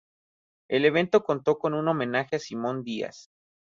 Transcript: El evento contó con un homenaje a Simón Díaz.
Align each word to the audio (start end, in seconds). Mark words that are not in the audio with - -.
El 0.67 0.85
evento 0.85 1.23
contó 1.23 1.59
con 1.59 1.75
un 1.75 1.87
homenaje 1.87 2.35
a 2.35 2.39
Simón 2.39 2.83
Díaz. 2.83 3.29